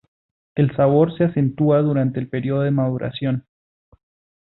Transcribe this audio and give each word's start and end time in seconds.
El 0.55 0.75
sabor 0.75 1.15
se 1.15 1.25
acentúa 1.25 1.83
durante 1.83 2.19
el 2.19 2.27
periodo 2.27 2.61
de 2.61 2.71
maduración. 2.71 3.45